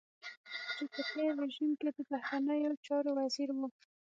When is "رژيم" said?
1.43-1.71